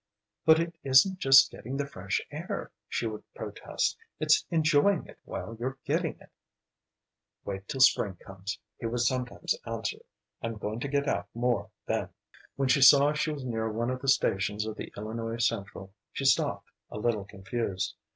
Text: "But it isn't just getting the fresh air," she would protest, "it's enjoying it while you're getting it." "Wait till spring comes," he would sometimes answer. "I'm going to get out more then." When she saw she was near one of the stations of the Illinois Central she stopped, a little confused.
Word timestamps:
"But 0.47 0.59
it 0.59 0.73
isn't 0.83 1.19
just 1.19 1.51
getting 1.51 1.77
the 1.77 1.85
fresh 1.85 2.25
air," 2.31 2.71
she 2.89 3.05
would 3.05 3.23
protest, 3.35 3.97
"it's 4.19 4.47
enjoying 4.49 5.05
it 5.05 5.19
while 5.25 5.55
you're 5.59 5.77
getting 5.85 6.17
it." 6.19 6.31
"Wait 7.45 7.67
till 7.67 7.81
spring 7.81 8.15
comes," 8.15 8.57
he 8.79 8.87
would 8.87 9.01
sometimes 9.01 9.55
answer. 9.63 9.99
"I'm 10.41 10.57
going 10.57 10.79
to 10.79 10.87
get 10.87 11.07
out 11.07 11.27
more 11.35 11.69
then." 11.85 12.09
When 12.55 12.67
she 12.67 12.81
saw 12.81 13.13
she 13.13 13.29
was 13.31 13.45
near 13.45 13.71
one 13.71 13.91
of 13.91 14.01
the 14.01 14.07
stations 14.07 14.65
of 14.65 14.75
the 14.75 14.91
Illinois 14.97 15.37
Central 15.37 15.93
she 16.11 16.25
stopped, 16.25 16.71
a 16.89 16.97
little 16.97 17.23
confused. 17.25 17.93